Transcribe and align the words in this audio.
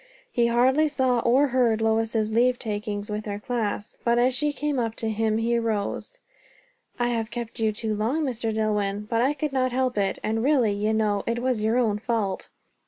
He 0.31 0.47
hardly 0.47 0.87
saw 0.87 1.19
or 1.19 1.49
heard 1.49 1.79
Lois's 1.79 2.31
leave 2.31 2.57
takings 2.57 3.11
with 3.11 3.27
her 3.27 3.37
class, 3.39 3.99
but 4.03 4.17
as 4.17 4.33
she 4.33 4.51
came 4.51 4.79
up 4.79 4.95
to 4.95 5.11
him 5.11 5.37
he 5.37 5.59
rose. 5.59 6.17
"I 6.97 7.09
have 7.09 7.29
kept 7.29 7.59
you 7.59 7.71
too 7.71 7.93
long, 7.93 8.23
Mr. 8.25 8.51
Dillwyn; 8.51 9.05
but 9.07 9.21
I 9.21 9.35
could 9.35 9.53
not 9.53 9.71
help 9.71 9.99
it; 9.99 10.17
and 10.23 10.41
really, 10.43 10.71
you 10.71 10.91
know, 10.93 11.21
it 11.27 11.37
was 11.37 11.61
your 11.61 11.77
own 11.77 11.99
fault." 11.99 12.49